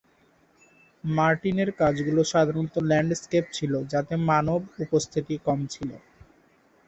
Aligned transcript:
মার্টিনের 1.03 1.69
কাজগুলি 1.79 2.23
সাধারণত 2.25 2.75
ল্যান্ডস্কেপ 2.89 3.45
ছিল 3.53 3.73
যাতে 3.93 4.13
মানব 4.29 4.59
উপস্থিতি 4.83 5.35
কম 5.47 5.59
ছিল। 5.73 5.89